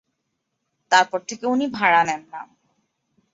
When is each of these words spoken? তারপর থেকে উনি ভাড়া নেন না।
তারপর 0.91 1.19
থেকে 1.29 1.45
উনি 1.45 1.65
ভাড়া 1.77 2.01
নেন 2.03 2.21
না। 2.33 2.41